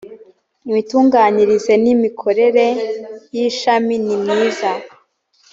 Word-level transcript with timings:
imitunganganyirize 0.69 1.61
imiterere 1.73 1.93
n 1.93 1.93
imikorere 1.95 2.67
y 3.35 3.37
ishami 3.47 3.95
nimyiza 4.05 4.71